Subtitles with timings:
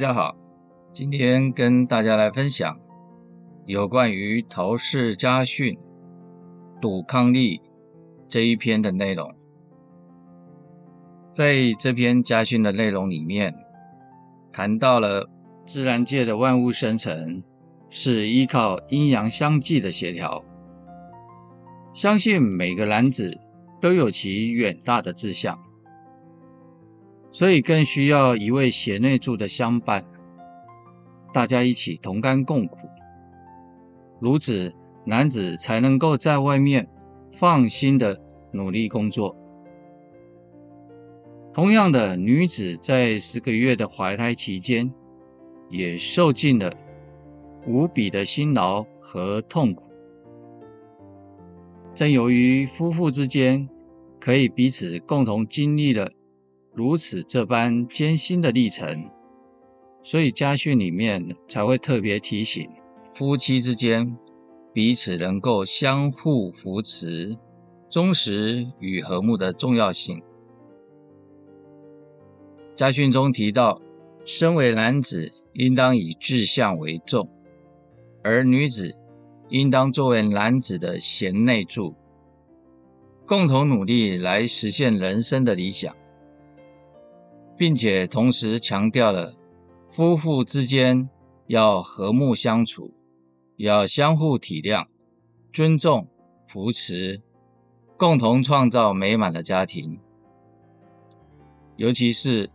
[0.00, 0.34] 大家好，
[0.94, 2.80] 今天跟大家来分享
[3.66, 5.76] 有关于陶氏家训
[6.80, 7.60] 杜康利
[8.26, 9.34] 这一篇的内容。
[11.34, 13.54] 在这篇家训的内容里面，
[14.54, 15.28] 谈到了
[15.66, 17.42] 自然界的万物生成
[17.90, 20.42] 是依靠阴阳相济的协调，
[21.92, 23.38] 相信每个男子
[23.82, 25.58] 都有其远大的志向。
[27.32, 30.04] 所以更需要一位贤内助的相伴，
[31.32, 32.88] 大家一起同甘共苦，
[34.20, 36.88] 如此男子才能够在外面
[37.32, 38.20] 放心的
[38.52, 39.36] 努力工作。
[41.52, 44.92] 同样的，女子在十个月的怀胎期间，
[45.68, 46.72] 也受尽了
[47.66, 49.84] 无比的辛劳和痛苦。
[51.94, 53.68] 正由于夫妇之间
[54.20, 56.10] 可以彼此共同经历了。
[56.80, 59.10] 如此这般艰辛的历程，
[60.02, 62.70] 所以家训里面才会特别提醒
[63.12, 64.16] 夫妻之间
[64.72, 67.36] 彼此能够相互扶持、
[67.90, 70.22] 忠实与和睦的重要性。
[72.74, 73.82] 家训中提到，
[74.24, 77.28] 身为男子应当以志向为重，
[78.24, 78.96] 而女子
[79.50, 81.94] 应当作为男子的贤内助，
[83.26, 85.94] 共同努力来实现人生的理想。
[87.60, 89.34] 并且同时强调了
[89.90, 91.10] 夫妇之间
[91.46, 92.94] 要和睦相处，
[93.58, 94.86] 要相互体谅、
[95.52, 96.08] 尊重、
[96.46, 97.20] 扶持，
[97.98, 100.00] 共同创造美满的家庭。
[101.76, 102.48] 尤其是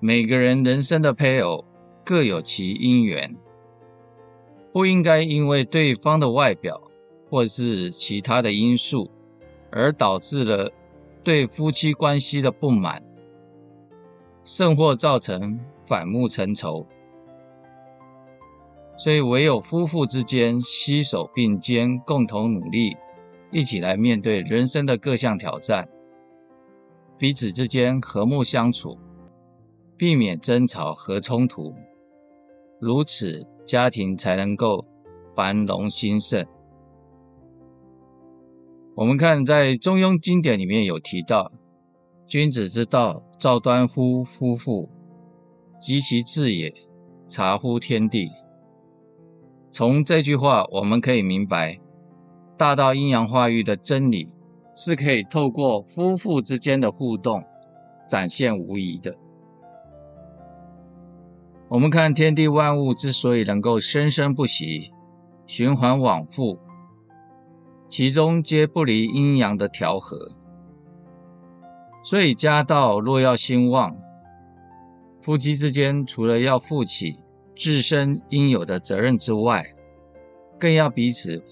[0.00, 1.64] 每个人人生的配偶
[2.04, 3.36] 各有其因缘，
[4.72, 6.82] 不应该因为对方的外表
[7.30, 9.08] 或是其他的因素
[9.70, 10.72] 而导致了
[11.22, 13.00] 对夫妻关系的不满。
[14.44, 16.86] 甚或造成反目成仇，
[18.98, 22.96] 所以唯有夫妇之间携手并肩，共同努力，
[23.50, 25.88] 一起来面对人生的各项挑战，
[27.16, 28.98] 彼此之间和睦相处，
[29.96, 31.74] 避免争吵和冲突，
[32.78, 34.84] 如此家庭才能够
[35.34, 36.46] 繁荣兴盛。
[38.94, 41.50] 我们看在《中庸》经典里面有提到。
[42.26, 44.88] 君子之道，造端乎夫妇，
[45.78, 46.72] 及其治也，
[47.28, 48.30] 察乎天地。
[49.70, 51.78] 从这句话，我们可以明白，
[52.56, 54.30] 大道阴阳化育的真理，
[54.74, 57.44] 是可以透过夫妇之间的互动
[58.08, 59.14] 展现无疑的。
[61.68, 64.90] 我们看天地万物之所以能够生生不息、
[65.44, 66.58] 循环往复，
[67.90, 70.30] 其中皆不离阴阳的调和。
[72.06, 73.96] 所以，家道若要兴旺，
[75.22, 77.18] 夫妻之间除了要负起
[77.56, 79.74] 自身应有的责任之外，
[80.60, 81.42] 更要彼此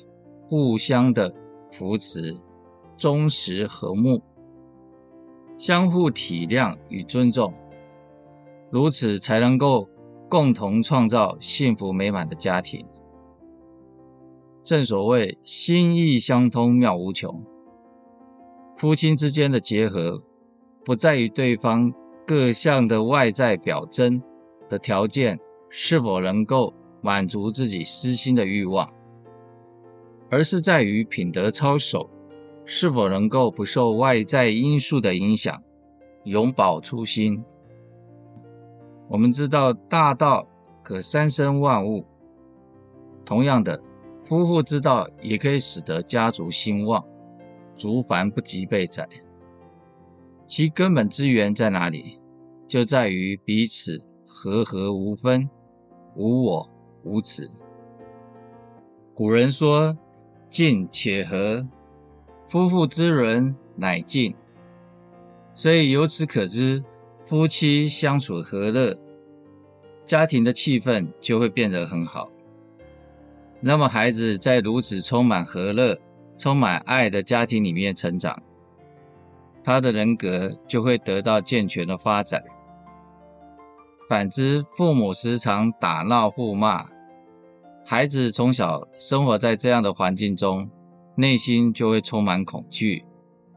[0.46, 1.34] 互相的
[1.70, 2.38] 扶持、
[2.98, 4.20] 忠实和睦、
[5.56, 7.54] 相互体谅与尊重，
[8.70, 9.88] 如此才能够
[10.28, 12.86] 共同创造幸福美满的家庭。
[14.62, 17.42] 正所谓心意相通，妙无穷。
[18.76, 20.22] 夫妻之间的结合。
[20.84, 21.92] 不在于对方
[22.26, 24.20] 各项的外在表征
[24.68, 25.38] 的条件
[25.68, 28.92] 是否能够满足自己私心的欲望，
[30.30, 32.08] 而是在于品德操守
[32.64, 35.62] 是否能够不受外在因素的影响，
[36.24, 37.44] 永葆初心。
[39.08, 40.46] 我们知道大道
[40.82, 42.06] 可三生万物，
[43.24, 43.82] 同样的，
[44.22, 47.04] 夫妇之道也可以使得家族兴旺，
[47.76, 49.08] 族繁不及备载。
[50.52, 52.20] 其根本之源在哪里？
[52.68, 55.48] 就在于彼此和和无分，
[56.14, 56.68] 无我
[57.04, 57.50] 无此。
[59.14, 59.96] 古人说
[60.52, 61.66] ：“静且和，
[62.44, 64.34] 夫妇之伦乃静。”
[65.56, 66.84] 所以由此可知，
[67.24, 68.94] 夫妻相处和乐，
[70.04, 72.30] 家庭的气氛就会变得很好。
[73.58, 75.98] 那么孩子在如此充满和乐、
[76.36, 78.42] 充满爱的家庭里面成长。
[79.64, 82.42] 他的人格就会得到健全的发展。
[84.08, 86.88] 反之，父母时常打闹互骂，
[87.86, 90.68] 孩子从小生活在这样的环境中，
[91.14, 93.04] 内心就会充满恐惧，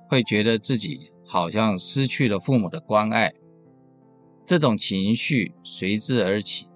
[0.07, 3.33] 会觉得自己好像失去了父母的关爱，
[4.45, 6.67] 这种情绪随之而起，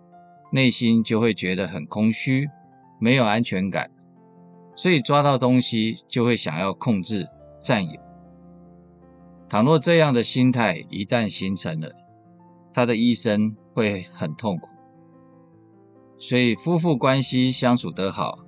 [0.52, 2.50] 内心就会觉得很空虚，
[3.00, 3.92] 没有安全感，
[4.76, 7.28] 所以抓到东西就会想要控制、
[7.62, 8.09] 占有。
[9.50, 11.92] 倘若这样的心态一旦形成了，
[12.72, 14.70] 他的一生会很痛苦。
[16.20, 18.40] 所以，夫妇关系相处得好，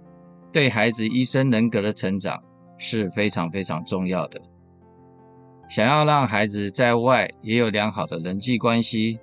[0.51, 2.43] 对孩子一生人格的成长
[2.77, 4.39] 是非常非常重要的。
[5.67, 9.19] 想要让孩子在外也有良好的人际关系，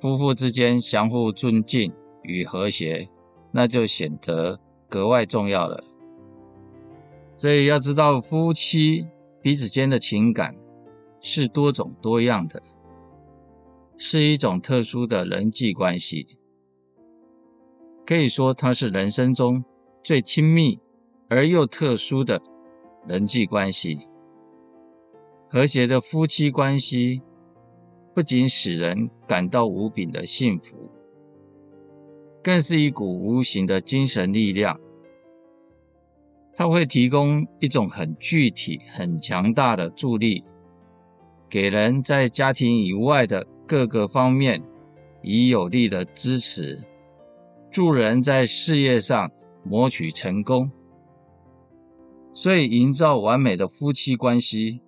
[0.00, 3.08] 夫妇之间相互尊敬与和谐，
[3.50, 5.82] 那就显得格外重要了。
[7.38, 9.06] 所以要知道，夫妻
[9.40, 10.54] 彼此间的情感
[11.22, 12.60] 是多种多样的，
[13.96, 16.26] 是一种特殊的人际关系。
[18.04, 19.64] 可以说，它是人生中
[20.02, 20.80] 最亲密
[21.30, 22.42] 而又特殊的
[23.06, 24.08] 人际关系。
[25.48, 27.22] 和谐的夫妻关系
[28.14, 30.90] 不仅使人感到无比的幸福，
[32.42, 34.80] 更是一股无形的精神力量。
[36.56, 40.44] 它会提供一种很具体、很强大的助力，
[41.52, 44.62] 给人在家庭以外的各个方面
[45.20, 46.82] 以有力的支持，
[47.70, 49.30] 助人在事业上
[49.62, 50.72] 谋取成功。
[52.32, 54.80] 所以，营造完美的夫妻关系。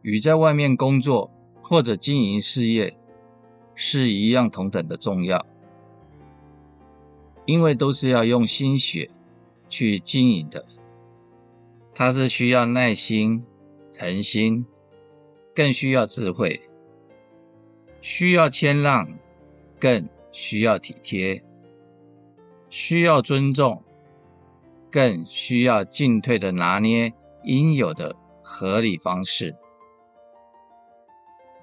[0.00, 2.96] 与在外面工作或者经营事业
[3.74, 5.44] 是一样同等的重要，
[7.44, 9.10] 因为都是要用心血
[9.68, 10.64] 去经营的。
[11.94, 13.44] 它是需要耐心、
[13.98, 14.64] 恒心，
[15.58, 16.60] 更需要智慧，
[18.00, 19.18] 需要谦让，
[19.80, 21.42] 更需要体贴，
[22.70, 23.82] 需要尊重，
[24.88, 27.12] 更需要进退的拿捏
[27.42, 29.56] 应有的合理方式。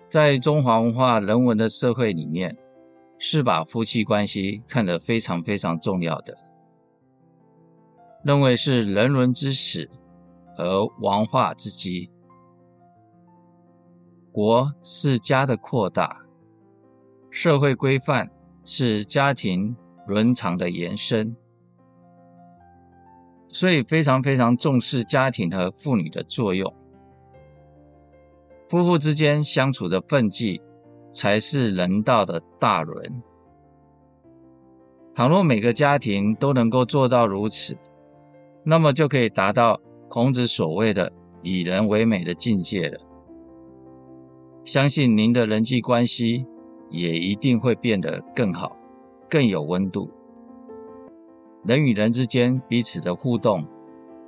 [0.09, 2.57] 在中华文化人文的社会里面，
[3.17, 6.37] 是把夫妻关系看得非常非常重要的，
[8.25, 9.89] 认为是人伦之始
[10.57, 12.11] 和文化之基。
[14.35, 16.25] 国是家的扩大，
[17.29, 18.29] 社会规范
[18.65, 21.37] 是家庭伦常的延伸，
[23.47, 26.73] 所以非常非常重视家庭和妇女的作用。
[28.67, 30.61] 夫妇之间相处的分际，
[31.13, 33.23] 才是人道的大伦。
[35.13, 37.77] 倘若每个家庭都能够做到如此，
[38.65, 39.79] 那么就可以达到
[40.09, 42.99] 孔子所谓的以人为美的境界了。
[44.65, 46.47] 相信您的人际关系
[46.89, 48.75] 也一定会变得更好，
[49.29, 50.09] 更有温度。
[51.63, 53.67] 人与人之间彼此的互动，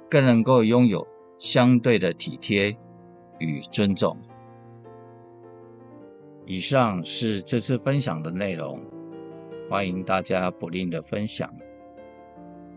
[0.10, 1.08] 更能够拥有
[1.40, 2.78] 相对的体贴
[3.40, 4.16] 与尊重。
[6.46, 8.80] 以上是这次分享的内容，
[9.72, 11.52] 欢迎大家不吝的分享。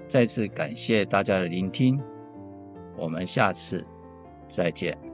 [0.09, 2.01] 再次感谢大家的聆听，
[2.97, 3.87] 我们下次
[4.49, 5.10] 再见。